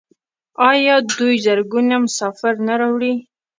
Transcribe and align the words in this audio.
آیا 0.69 0.95
دوی 1.11 1.33
زرګونه 1.45 1.95
مسافر 2.05 2.53
نه 2.67 2.73
راوړي؟ 2.81 3.13